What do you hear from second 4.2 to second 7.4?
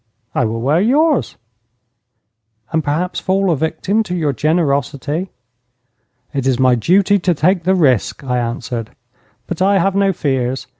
generosity?' 'It is my duty to